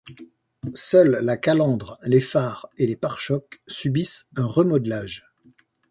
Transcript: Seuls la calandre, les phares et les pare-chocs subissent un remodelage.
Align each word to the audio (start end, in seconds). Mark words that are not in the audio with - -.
Seuls 0.73 1.19
la 1.21 1.37
calandre, 1.37 1.99
les 2.01 2.21
phares 2.21 2.67
et 2.79 2.87
les 2.87 2.95
pare-chocs 2.95 3.61
subissent 3.67 4.25
un 4.35 4.45
remodelage. 4.45 5.27